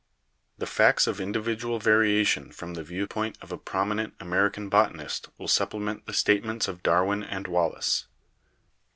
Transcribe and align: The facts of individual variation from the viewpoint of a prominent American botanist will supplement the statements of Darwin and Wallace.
The 0.57 0.65
facts 0.65 1.05
of 1.05 1.21
individual 1.21 1.77
variation 1.77 2.51
from 2.51 2.73
the 2.73 2.83
viewpoint 2.83 3.37
of 3.39 3.51
a 3.51 3.57
prominent 3.59 4.15
American 4.19 4.67
botanist 4.67 5.29
will 5.37 5.47
supplement 5.47 6.07
the 6.07 6.13
statements 6.13 6.67
of 6.67 6.81
Darwin 6.81 7.21
and 7.21 7.45
Wallace. 7.47 8.07